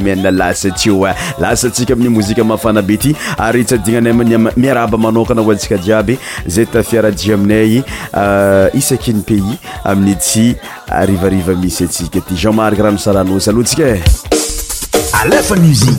mianna 0.00 0.30
lasa 0.32 0.70
tyo 0.72 1.04
a 1.06 1.10
eh. 1.12 1.16
lasa 1.38 1.70
tsika 1.70 1.92
amin'y 1.92 2.08
mozika 2.10 2.44
mafana 2.44 2.82
be 2.82 2.96
ty 2.96 3.14
ary 3.38 3.64
tsy 3.64 3.74
adignanay 3.76 4.12
miaraba 4.56 4.96
manokana 4.98 5.42
oatsika 5.42 5.78
jiaby 5.78 6.18
zay 6.46 6.66
tafiaraji 6.66 7.32
aminayi 7.32 7.76
eh, 8.16 8.68
isakiny 8.74 9.22
pays 9.22 9.58
aminy 9.84 10.16
tsy 10.16 10.56
arivariva 10.88 11.54
misy 11.54 11.84
atsika 11.84 12.20
ty 12.20 12.34
jeanmark 12.34 12.78
rano 12.78 12.98
salanosy 12.98 13.50
alohatsika 13.50 13.86
e 13.96 14.02
afa 15.38 15.54
musie 15.56 15.90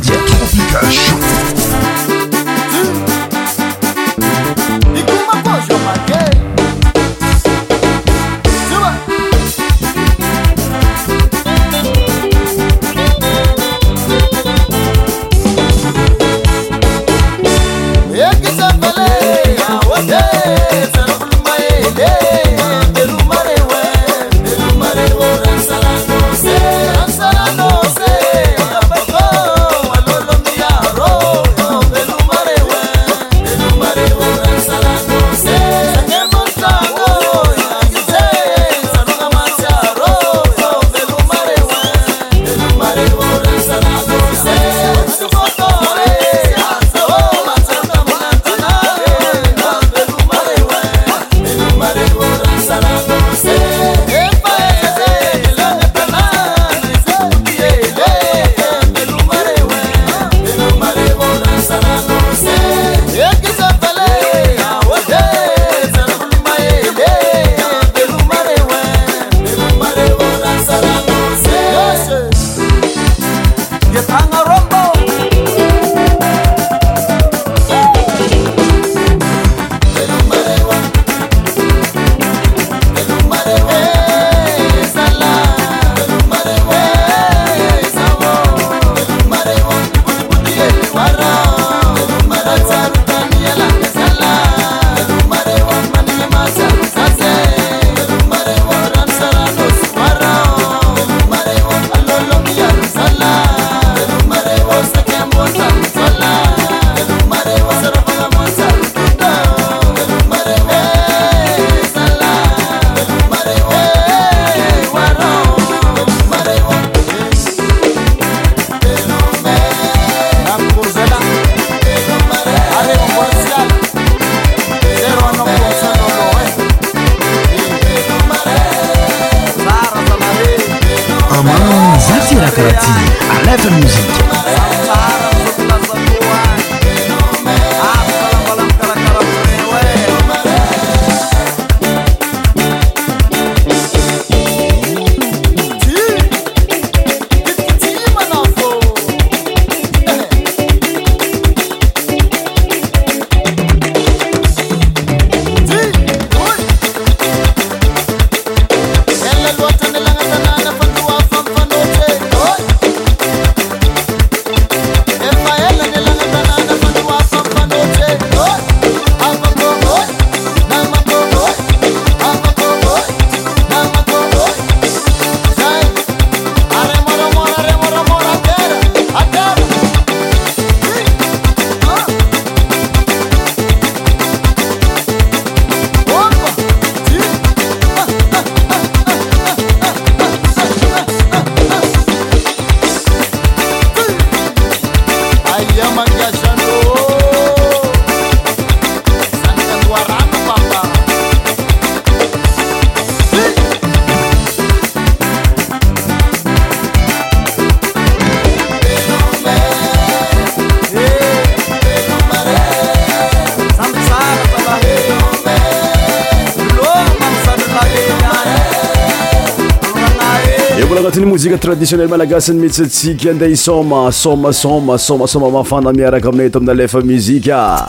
traditionnelle 221.72 222.10
malagasiny 222.10 222.60
mihtsatsika 222.64 223.30
andeha 223.32 223.50
isoma 223.52 224.12
soma 224.12 224.52
soma 224.52 224.98
souma 224.98 225.28
soma 225.28 225.48
mafana 225.50 225.92
miaraka 225.98 226.28
aminay 226.30 226.50
to 226.52 226.58
amina 226.58 226.72
alefa 226.76 227.00
muzika 227.10 227.86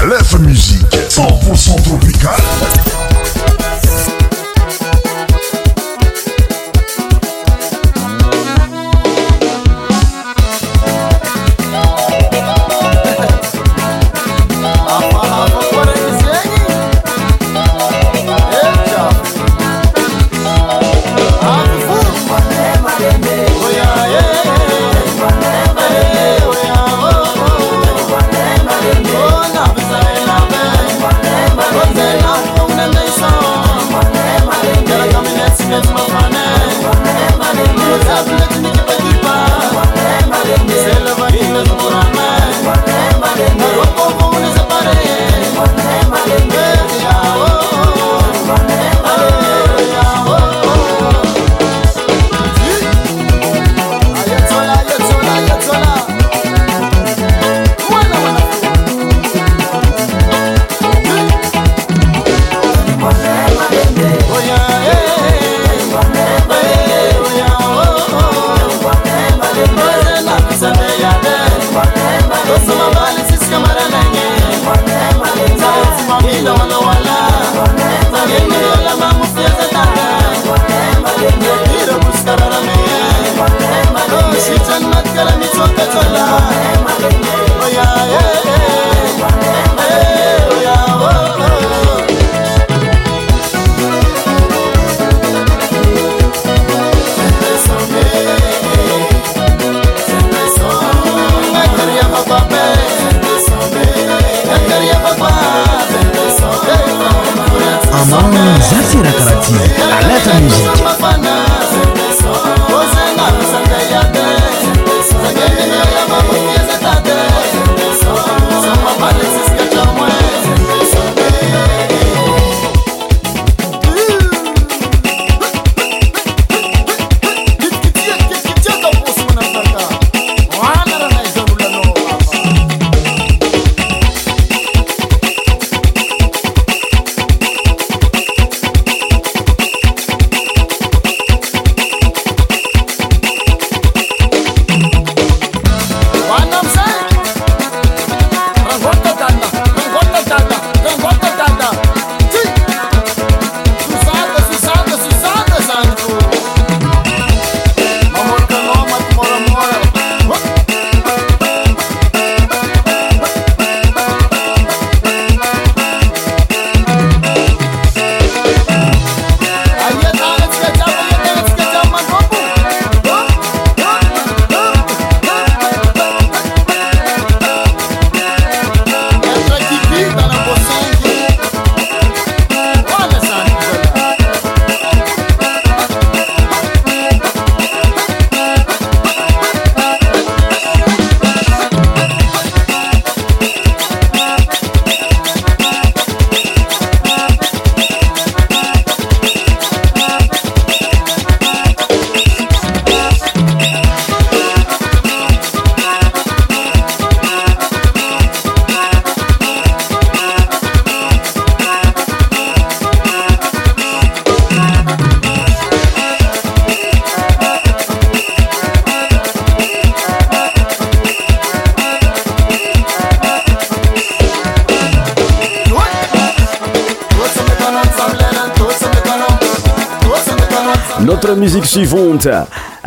alefa 0.00 0.38
musiqe 0.44 0.98
centporcent 1.14 1.78
tropicale 1.84 2.77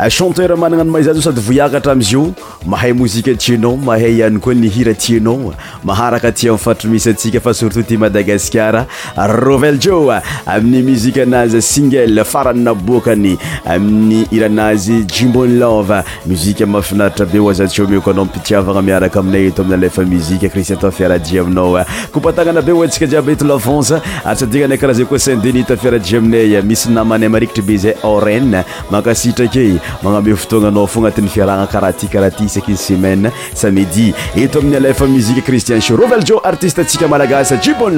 Ah, 0.04 0.08
chanteur 0.10 0.56
managna 0.58 0.82
ny 0.82 0.90
ma 0.90 0.98
zazy 1.00 1.18
io 1.18 1.22
sady 1.22 1.40
voiakatra 1.46 1.92
amiizy 1.92 2.16
io 2.16 2.34
mahay 2.66 2.90
mozika 2.92 3.30
e 3.30 3.36
tianao 3.36 3.76
mahay 3.76 4.16
ihany 4.18 4.40
koa 4.40 4.52
nihira 4.58 4.94
tianao 4.96 5.52
maharaka 5.84 6.32
ti 6.32 6.48
amifatromisy 6.50 7.10
atsika 7.12 7.38
fa 7.40 7.52
surtout 7.54 7.86
ty 7.86 7.94
madagasicar 7.96 8.80
roveljo 9.16 10.10
ah, 10.10 10.20
amin'ny 10.56 10.82
muzika 10.88 11.22
anazy 11.22 11.62
singel 11.62 12.18
faranyna 12.24 12.74
boakany 12.74 13.36
aminny 13.64 14.26
iranazy 14.30 15.04
jimbonilov 15.06 16.04
muzikafinaritra 16.26 17.26
be 17.26 17.38
ozatimekoaa 17.38 18.24
mpiiavanamiaraka 18.24 19.20
aminay 19.20 19.46
etami 19.46 19.90
fa 19.90 20.02
miriitfiarahi 20.02 21.38
amia 21.38 21.86
kopatanaabeosaiabetonc 22.12 23.90
aysinaakahza 24.24 25.04
koa 25.04 25.18
saint 25.18 25.42
deni 25.42 25.64
tafiarahai 25.64 26.16
aminay 26.16 26.62
misy 26.62 26.88
amanay 26.98 27.28
marikitry 27.28 27.62
bezay 27.62 27.94
ren 28.24 28.62
makasitrake 28.90 29.76
maname 30.02 30.36
fotoanaa 30.36 30.86
fo 30.86 31.00
nat'yfirahna 31.00 31.66
karahatykaraha 31.66 32.30
ty 32.36 32.44
isak 32.44 32.68
ny 32.68 32.76
semaine 32.76 33.32
samidi 33.54 34.12
eto 34.36 34.58
ami'y 34.58 34.76
alfa 34.76 35.06
muia 35.06 35.42
cristia 35.46 35.80
srovejo 35.80 36.40
atissasjimbo 36.44 37.88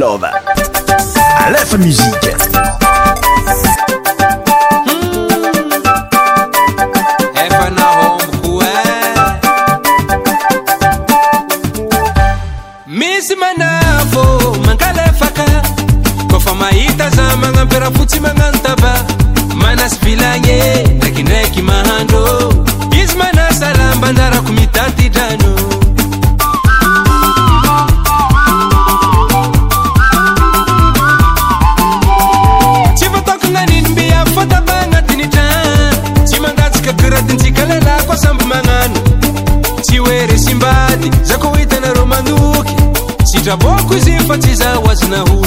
حسنه 45.04 45.43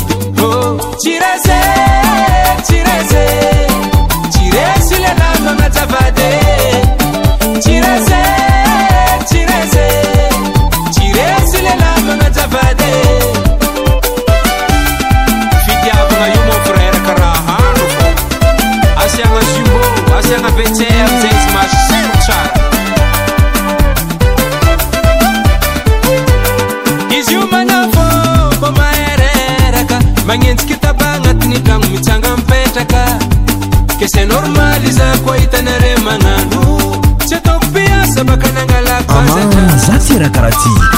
记。 40.58 40.97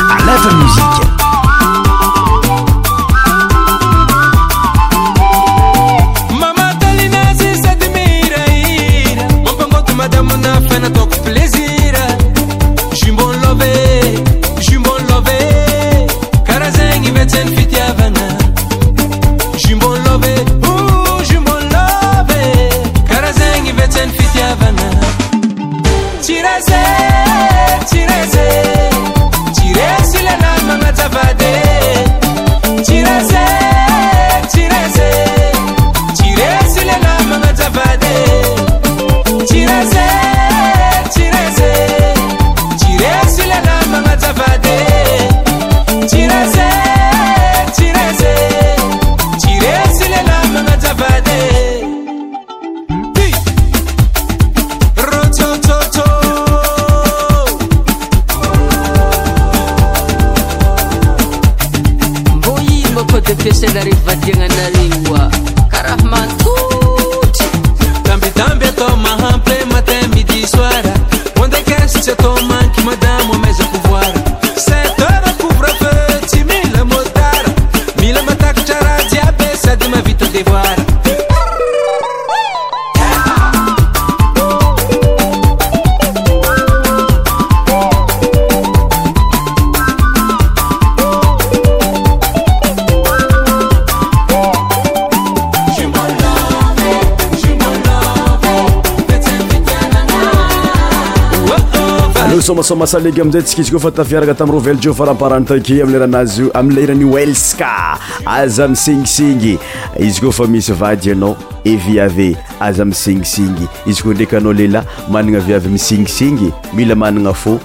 masalega 102.76 103.22
amzay 103.22 103.42
tsika 103.42 103.62
izy 103.62 103.72
koa 103.72 103.80
fa 103.80 103.92
tafiaraka 103.92 104.34
tamiy 104.34 104.54
rovel 104.54 104.78
jeofa 104.84 105.06
rahamparanytake 105.06 105.82
amlranazy 105.84 106.50
amlairany 106.54 107.06
welska 107.06 108.00
aza 108.26 108.68
misingisengy 108.68 109.58
izy 110.00 110.20
koa 110.22 110.32
fa 110.32 110.48
misy 110.48 110.74
vady 110.74 111.12
anao 111.12 111.36
i 111.64 111.76
viave 111.78 112.36
aza 112.60 112.86
misingisingy 112.86 113.66
izy 113.86 114.04
koa 114.04 114.14
ndraiky 114.14 114.36
anao 114.36 114.54
lehla 114.54 114.86
manana 115.10 115.38
aviavy 115.38 115.70
misingisingy 115.70 116.52
mila 116.74 116.96
manana 116.96 117.34
fo 117.34 117.60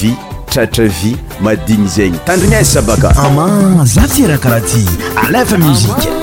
vy 0.00 0.14
tratra 0.50 0.84
vy 0.84 1.16
madigny 1.40 1.88
zegny 1.88 2.18
tandrignazy 2.24 2.70
sabakazatyrakaraha 2.72 4.60
ty 4.60 4.86
alefamik 5.26 6.22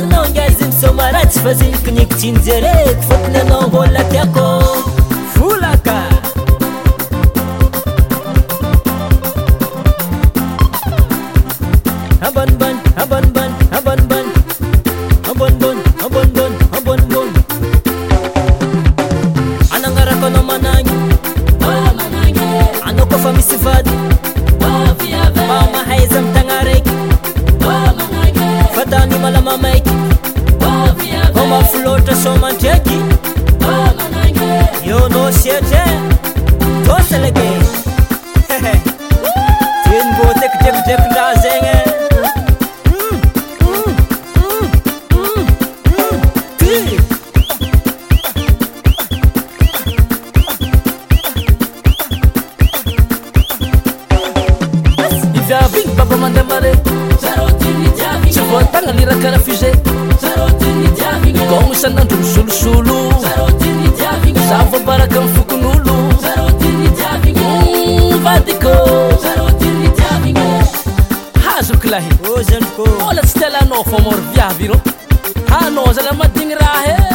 nogaizim 0.06 0.72
somarat 0.82 1.36
vazilьknik 1.46 2.08
tinzerek 2.20 2.98
fodne 3.08 3.44
no 3.50 3.60
volateko 3.72 4.46
ula 5.46 5.74
o 73.78 73.84
fomor 73.84 74.20
fia 74.34 74.50
fro 74.52 74.82
a 75.56 75.70
nosalamdi 75.70 76.56
raxe 76.56 77.09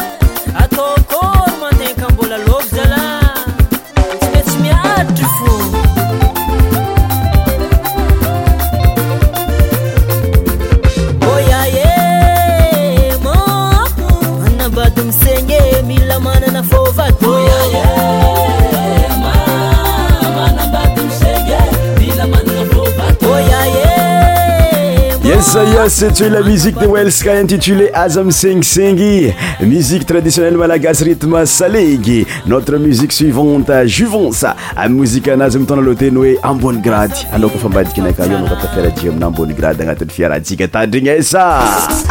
zaia 25.55 25.87
sets 25.89 26.19
hoe 26.21 26.29
la 26.31 26.41
musique 26.43 26.77
de 26.79 26.85
welsky 26.91 27.29
intitulé 27.43 27.87
aza 27.93 28.19
ami 28.19 28.33
singisingy 28.33 29.33
musique 29.61 30.05
traditionnelle 30.05 30.57
malagasy 30.59 31.03
rythme 31.03 31.45
salegy 31.47 32.25
notre 32.45 32.75
musique 32.77 33.13
suivante 33.13 33.71
juvance 33.87 34.43
am 34.75 34.97
mozike 34.97 35.29
anazy 35.31 35.55
amitona 35.57 35.81
loa 35.85 35.95
teny 35.95 36.17
hoe 36.19 36.33
ambonne 36.43 36.81
grady 36.81 37.21
anao 37.33 37.49
kofambadiki 37.49 38.01
naka 38.01 38.25
io 38.25 38.37
anao 38.37 38.49
kakafara 38.55 38.89
di 38.91 39.07
amina 39.09 39.25
ambonne 39.27 39.53
grade 39.53 39.79
agnatin'ny 39.83 40.11
fiaratsika 40.13 40.67
tandry 40.67 40.99
igny 40.99 41.09
e 41.15 41.21
sa 41.21 41.47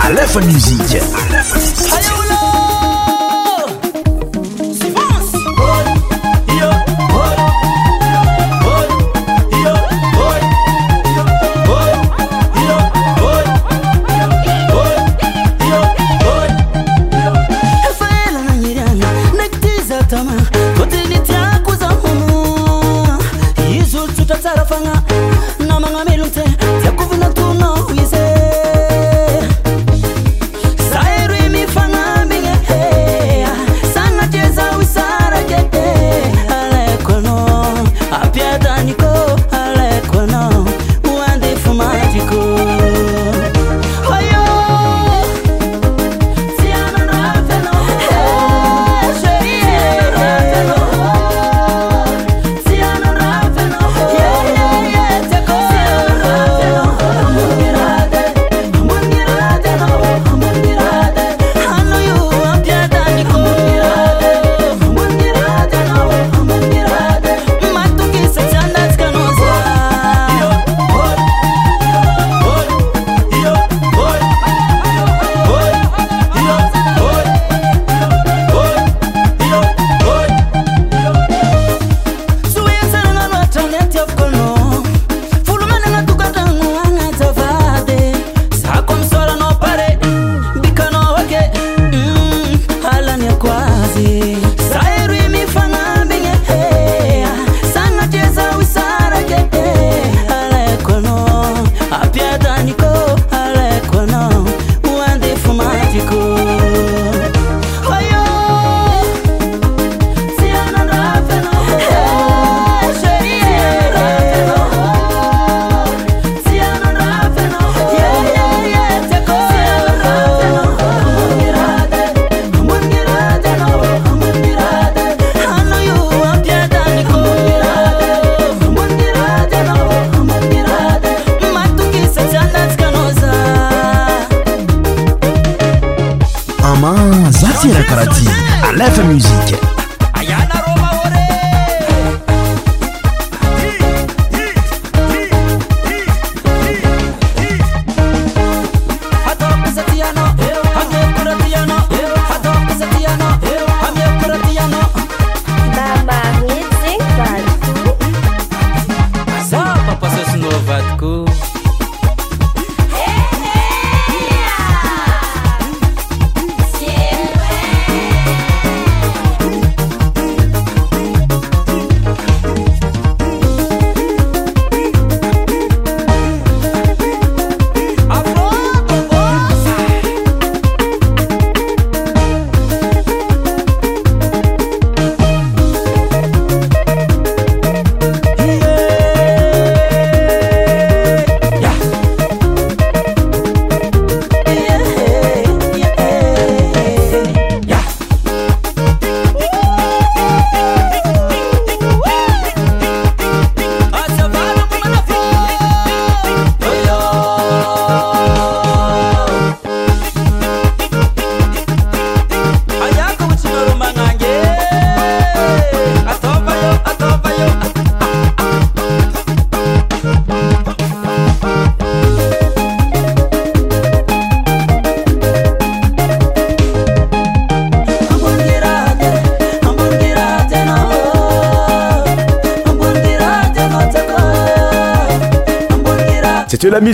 alefa 0.08 0.40
musiqe 0.40 1.04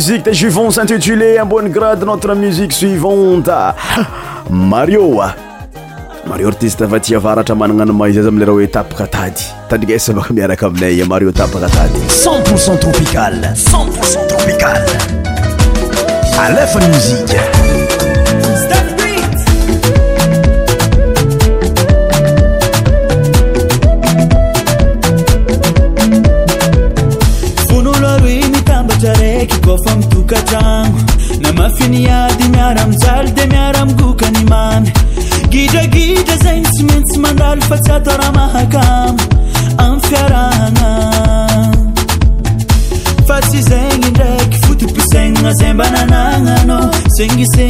ide 0.08 0.32
juvance 0.32 0.78
intitulé 0.80 1.38
ambonne 1.38 1.68
grade 1.68 2.04
notre 2.04 2.34
musique 2.34 2.72
suivante 2.72 3.50
mario 4.50 5.20
a 5.20 5.34
mario 6.26 6.46
artiste 6.48 6.82
va 6.86 6.98
tiavaratra 6.98 7.54
magnanany 7.58 7.92
maizazy 8.00 8.28
amlera 8.32 8.52
oe 8.56 8.66
tapaka 8.76 9.06
tady 9.16 9.42
tadikasa 9.70 10.12
baka 10.16 10.32
miaraka 10.34 10.66
aminay 10.70 11.04
mario 11.04 11.32
tapaka 11.32 11.68
tady 11.76 12.00
10pourcent 12.08 12.78
tropicale 12.84 13.52
10porcnt 13.54 14.26
tropicale 14.28 14.88
alefa 16.40 16.78
musiqe 16.88 17.59
fa 37.70 37.76
tsy 37.84 37.90
atao 37.96 38.14
raha 38.20 38.32
mahaka 38.32 38.84
an 39.84 39.94
fiaragna 40.06 40.90
fa 43.28 43.36
tsy 43.48 43.60
zegny 43.70 44.08
ndraiky 44.12 44.56
fotobosanana 44.66 45.50
zey 45.58 45.72
mba 45.76 45.86
nanagnanao 45.94 46.84
zegny 47.16 47.46
zey 47.54 47.69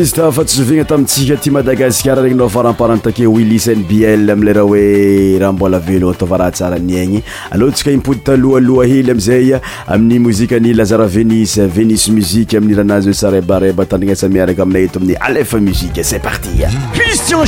itafatosovigna 0.03 0.83
tamitsika 0.85 1.37
ty 1.39 1.49
madagasikar 1.49 2.17
regny 2.19 2.35
nao 2.37 2.49
faramparanytake 2.49 3.23
wilisan 3.27 3.83
biel 3.87 4.29
amlerah 4.31 4.65
oe 4.65 5.37
raha 5.39 5.51
mbola 5.53 5.79
velona 5.79 6.15
ataovarahatsarany 6.17 6.97
aigny 6.99 7.21
aloantsika 7.51 7.91
ipody 7.91 8.19
talohaloha 8.19 8.85
hely 8.87 9.11
amzaya 9.11 9.61
amin'ny 9.87 10.19
mozika 10.19 10.59
ny 10.59 10.73
lazara 10.75 11.07
venis 11.07 11.55
venuse 11.75 12.11
muzike 12.11 12.57
amin'ny 12.57 12.75
rahanazy 12.81 13.07
oe 13.09 13.13
sareba 13.13 13.59
reba 13.59 13.85
tandrinasamiaraka 13.85 14.63
amnay 14.65 14.89
eto 14.89 14.99
amin'y 14.99 15.15
alef 15.21 15.53
muzike 15.53 16.03
c'et 16.03 16.19
parti 16.19 16.51
christian 16.91 17.47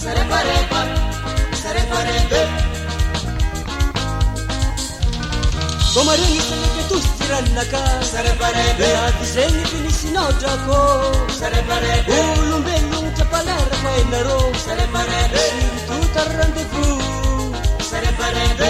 sarebbe, 0.00 0.82
sarebbe. 1.62 2.40
Domarini 5.94 6.38
sarebbe 6.50 6.82
tu 6.88 6.96
stirannaka, 7.06 7.82
sarebbe, 8.12 8.48
disegni 9.20 9.64
finissi 9.72 10.10
no 10.12 10.26
gioco, 10.38 10.78
sarebbe, 11.38 12.18
un 12.54 12.62
bello 12.62 13.00
un 13.00 13.10
ciappalera 13.16 13.76
poi 13.82 14.04
nero, 14.10 14.50
sarebbe, 14.66 15.42
tu 15.86 16.10
tarrande 16.12 16.64
fu. 16.72 17.08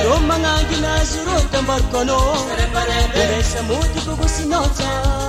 Roma 0.05 0.37
ngagina 0.39 1.05
zuro 1.05 1.45
tambarkono 1.51 2.19
Serepare 2.49 3.11
Dere 3.13 3.43
samuti 3.43 4.01
kukusinota 4.05 5.29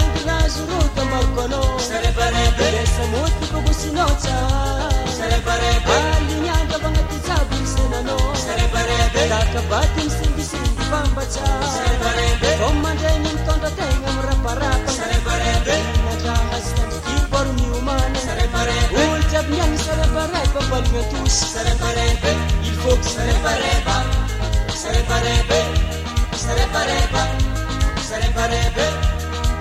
surutăm 0.55 1.11
acolo 1.21 1.59
Să 1.89 1.95
repare 2.05 2.43
Care 2.59 2.83
să 2.95 3.03
mut 3.13 3.33
cu 3.51 3.57
gusinoța 3.67 4.37
Să 5.17 5.23
repare 5.33 5.69
Alinia 5.95 6.57
de 6.69 6.77
bangati 6.83 7.17
zabim 7.27 7.65
sână 7.73 7.99
no 8.07 8.17
Să 8.45 8.51
repare 8.61 8.93
Dacă 9.33 9.59
batim 9.71 10.09
sândi 10.17 10.43
sândi 10.49 10.83
bambața 10.91 11.43
Să 11.73 11.81
repare 11.89 12.25
Comandă 12.61 13.11
nim 13.23 13.37
tonda 13.47 13.69
tengam 13.79 14.17
raparapa 14.27 14.89
Să 14.97 15.03
repare 15.13 15.51
Dina 15.65 16.13
jaha 16.23 16.57
standi 16.67 16.99
kibor 17.05 17.47
mi 17.57 17.65
umane 17.77 18.17
Să 18.27 18.33
repare 18.41 18.75
Ulteab 19.07 19.47
nyang 19.55 19.75
să 19.85 19.93
repare 20.01 20.41
Papal 20.53 20.83
miotus 20.91 21.33
Să 21.53 21.59
repare 21.69 22.05
Il 22.67 22.75
foc 22.85 23.01
să 23.13 23.21
repare 23.31 23.71
Să 24.81 24.89
repare 24.97 25.33
Să 26.43 26.51
repare 26.59 26.97
Să 28.09 28.15
repare 28.21 28.61
Să 28.73 28.73
repare 28.73 29.19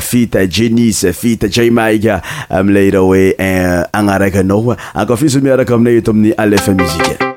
fita 0.00 0.46
jenis 0.46 1.06
fita 1.12 1.48
jaymaika 1.50 2.20
amileira 2.50 3.00
oe 3.02 3.34
eh, 3.38 3.86
agnaraiky 3.92 4.42
naoa 4.44 4.76
akafisomiaraka 4.94 5.74
amina 5.74 5.90
e 5.90 6.00
toaminy 6.02 6.32
alefamizika 6.36 7.27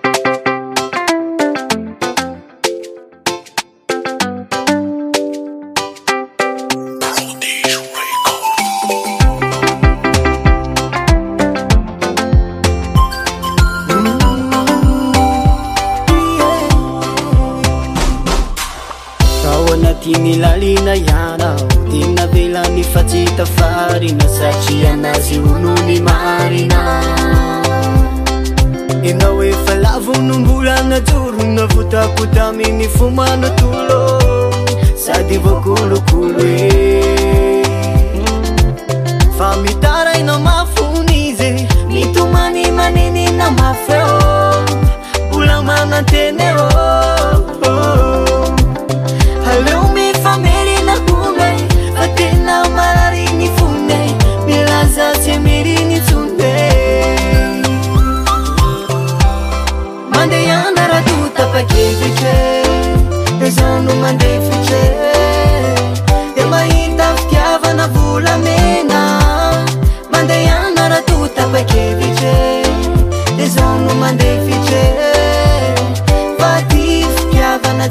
e 35.33 35.37
vou 35.37 35.61
culo 35.61 36.01
culo. 36.11 36.70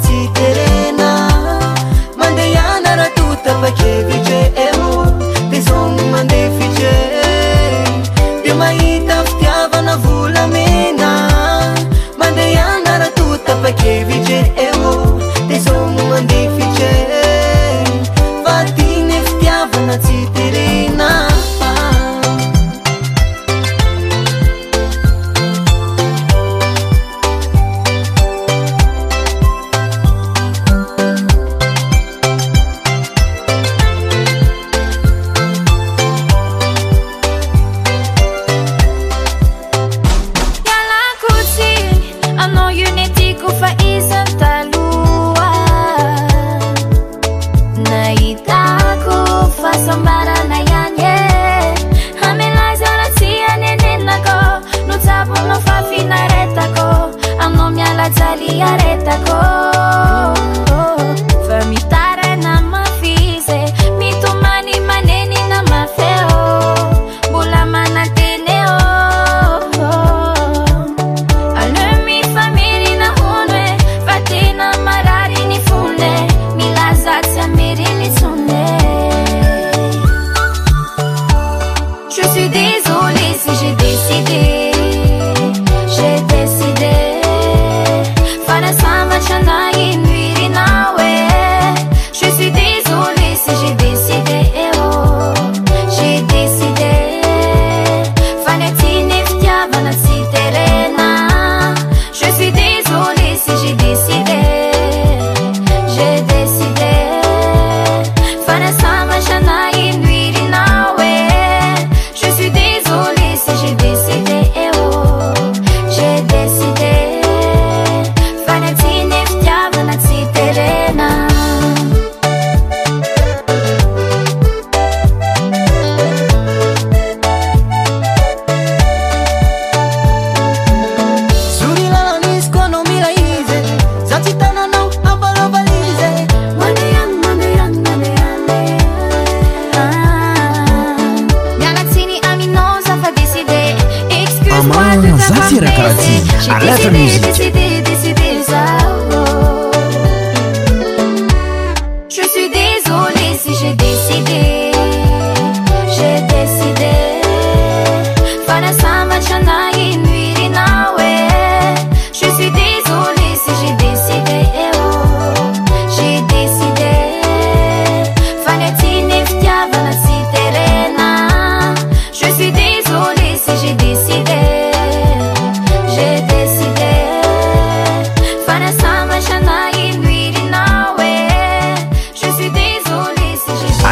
party 0.03 0.30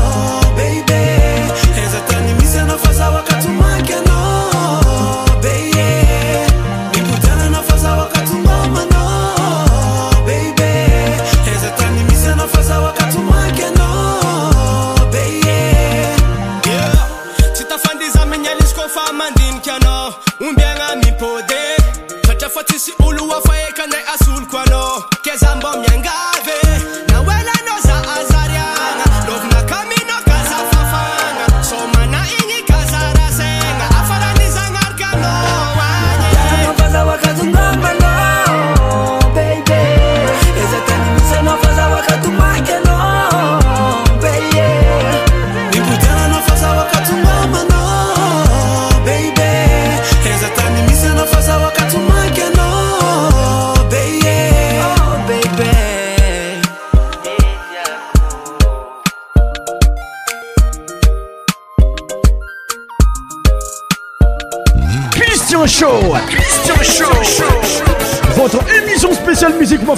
sawa 3.01 3.30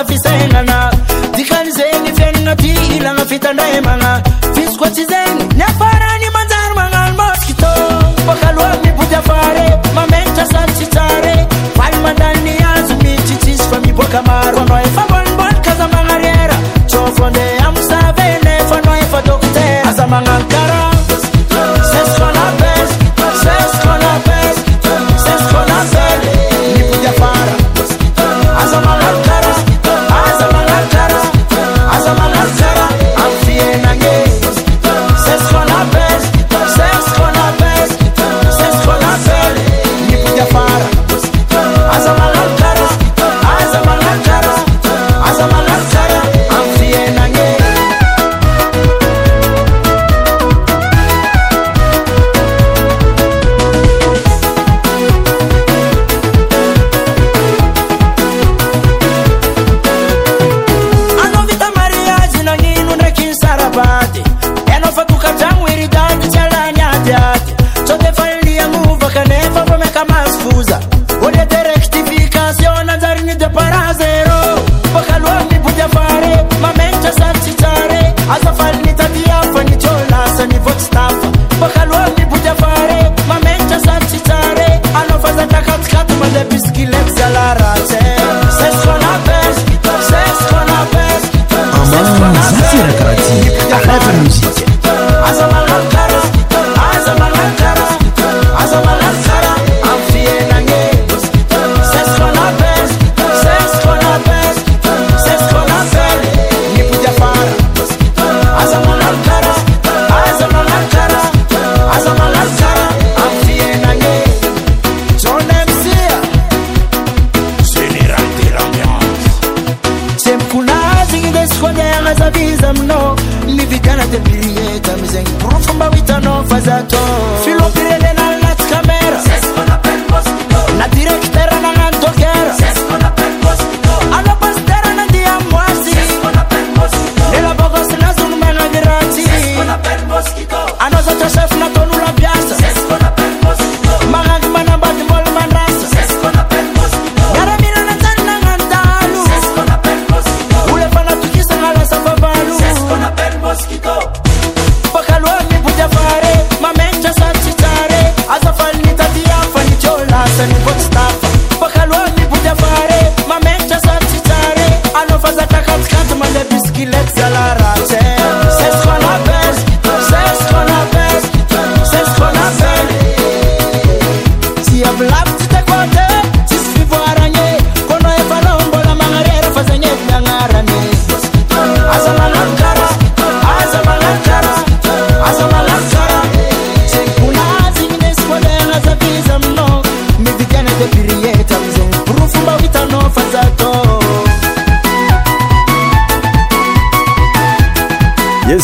afisagnana 0.00 0.78
dikan'izegny 1.36 2.08
fiainagna 2.18 2.54
dy 2.62 2.72
lagna 3.04 3.24
fitandraymagna 3.30 4.10
fizoko 4.56 4.88
tsy 4.96 5.04
zegny 5.12 5.40
niafarany 5.60 6.26
manjary 6.36 6.72
magnano 6.80 7.12
môsiky 7.22 7.54
tô 7.62 7.72
bôka 8.28 8.46
aloha 8.52 8.76
miboty 8.84 9.14
afare 9.22 9.66
mamentra 9.98 10.44
sany 10.52 10.72
tsy 10.76 10.86
tsare 10.96 11.34
vany 11.80 11.96
mandaniny 12.06 12.56
azy 12.74 12.94
mitsitsisy 13.02 13.64
fa 13.72 13.78
miboka 13.88 14.20
marona 14.30 14.84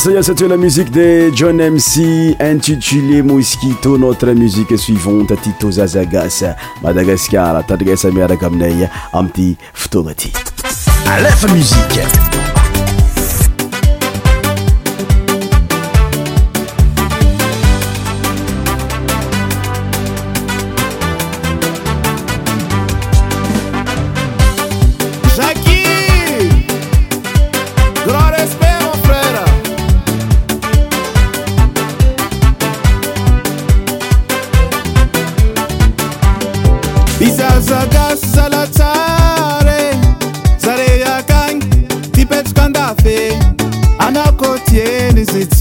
saiasate 0.04 0.48
la 0.48 0.56
musique 0.56 0.90
de 0.90 1.30
john 1.32 1.60
mc 1.60 2.34
intitulé 2.40 3.22
moiskito 3.22 3.96
notre 3.96 4.32
musiqe 4.34 4.76
suivante 4.76 5.36
ti 5.40 5.50
tozazagasa 5.60 6.56
madagascar 6.82 7.62
targasamerakaminaa 7.66 8.90
amty 9.12 9.56
ftogaty 9.74 10.32
lfmsi 11.24 12.41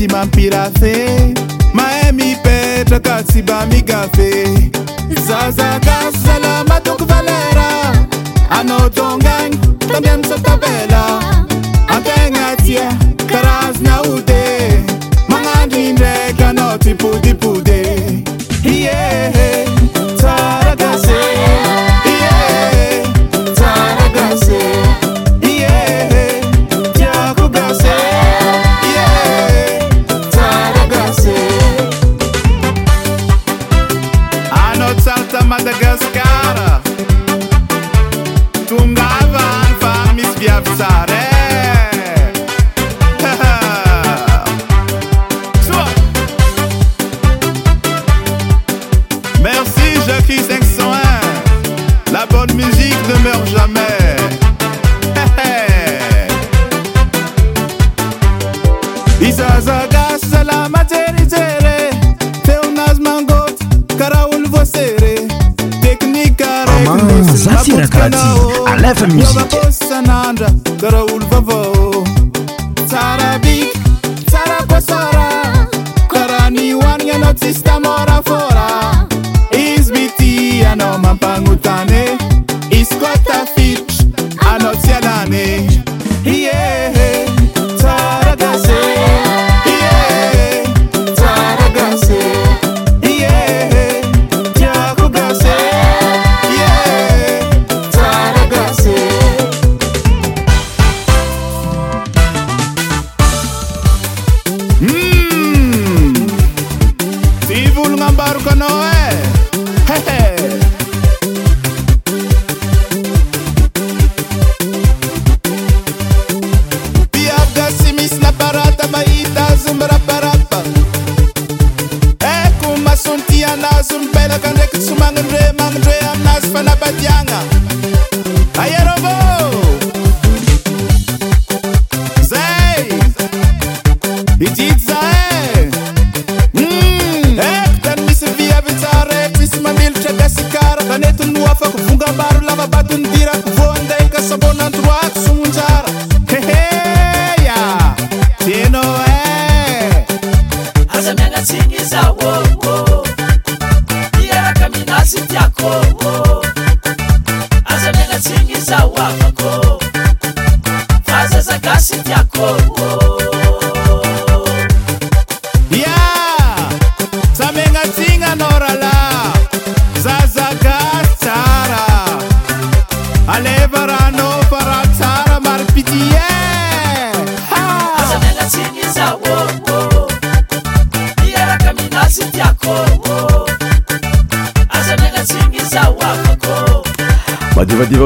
si 0.02 0.08
mampira 0.08 0.72
fe 0.80 1.32
maemi 1.76 2.36
petra 2.42 3.00
kasi 3.00 3.40
bamigafe 3.44 4.32
zaza 5.28 5.80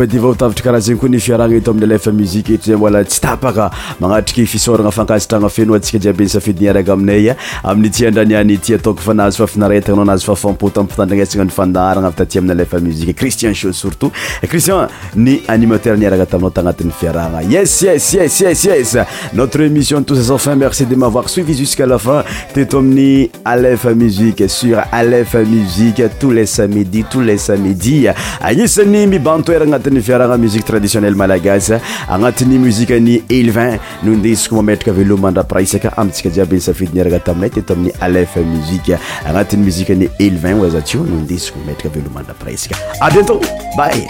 orayaateatiatanayaeseenotre 17.12 19.61
émissiontosn 19.66 20.55
merci 20.57 20.87
de 20.87 20.95
mavoir 20.95 21.29
suivi 21.29 21.53
jusqàlafin 21.55 22.25
teto 22.55 22.79
aminny 22.79 23.31
alefa 23.45 23.95
muies 23.95 24.18
ea 24.23 24.89
muie 25.45 26.14
tos 26.20 26.33
les 26.35 26.47
samidi 26.47 27.05
tos 27.05 27.29
es 27.29 27.41
samidi 27.43 28.09
isany 28.62 29.06
mibantoer 29.10 29.62
agnatin'ny 29.66 30.00
fiaragna 30.00 30.36
muzikue 30.38 30.64
traditionnel 30.68 31.16
malagasy 31.18 31.78
agnatin'ny 32.08 32.58
muzika 32.62 32.98
ny 33.00 33.18
elevin 33.28 33.78
no 34.06 34.14
ndesiko 34.14 34.56
mametraka 34.56 34.94
avelo 34.94 35.18
mandrapiraisaka 35.18 35.96
amitsika 35.98 36.30
jiaby 36.36 36.56
ny 36.60 36.64
safidiniarana 36.68 37.18
taminay 37.28 37.50
teto 37.58 37.74
amin'ny 37.76 37.94
alef 38.06 38.36
muzike 38.46 38.98
agnatin'ny 39.26 39.64
muzike 39.66 39.96
ny 40.02 40.10
élevin 40.26 40.62
oazatio 40.64 41.02
no 41.08 41.20
ndesiko 41.24 41.58
mametraka 41.60 41.96
avelomandrapiraisaka 41.96 42.78
abienton 43.00 43.40
bay 43.78 44.06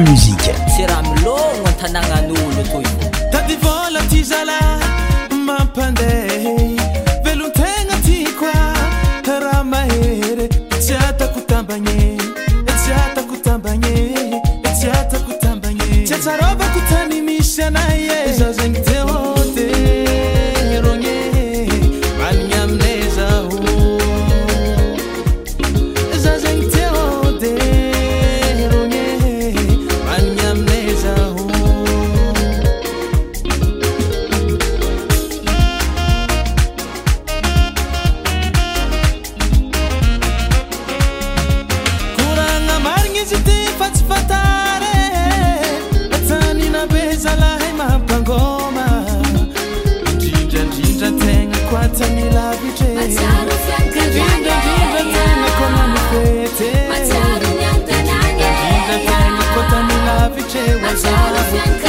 musique. 0.00 0.41
solo 60.96 61.81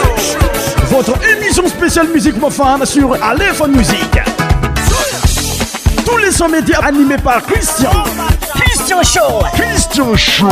Votre 0.87 1.13
émission 1.29 1.67
spéciale 1.67 2.09
musique 2.11 2.39
pour 2.39 2.53
sur 2.85 3.21
Aléphone 3.23 3.73
Musique. 3.77 4.21
Tous 6.07 6.17
les 6.19 6.31
100 6.31 6.49
médias 6.51 6.79
animés 6.85 7.17
par 7.19 7.43
Christian. 7.43 7.91
Christian 8.71 9.03
Show. 9.03 9.43
Christian 9.55 10.15
Show. 10.17 10.49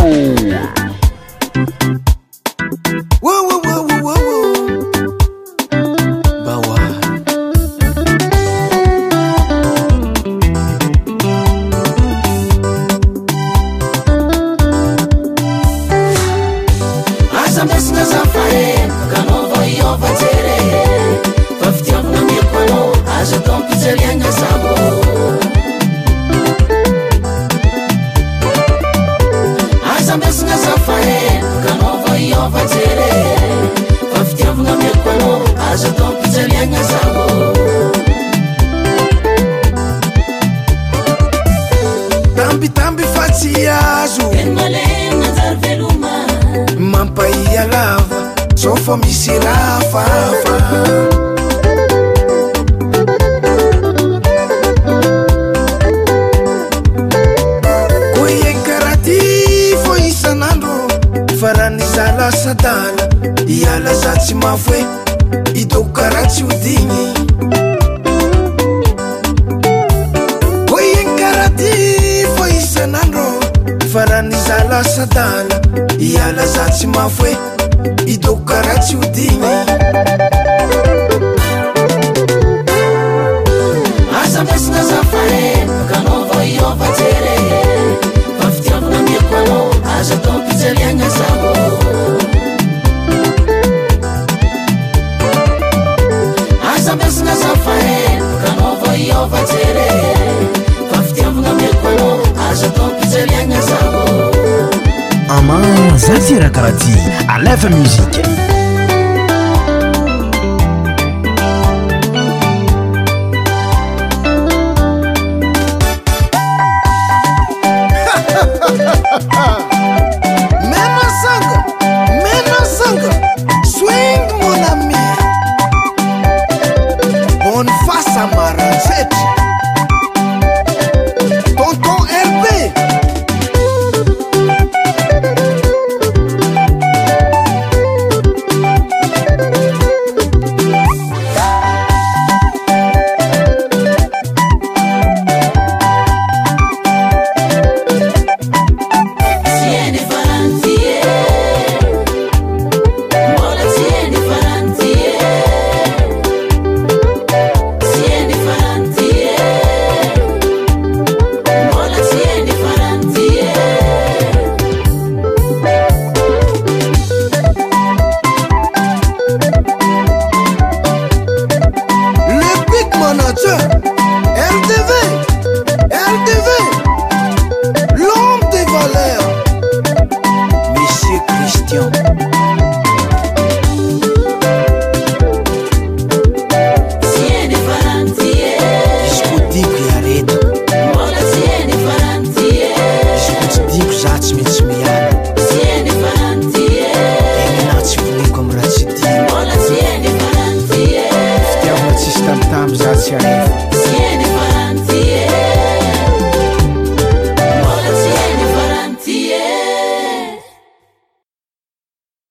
ززيركرتي 105.97 106.97
علافالموزيك 107.28 108.51